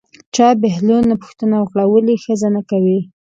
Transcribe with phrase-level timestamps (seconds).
[0.35, 2.99] چا بهلول نه پوښتنه وکړه ولې ښځه نه کوې.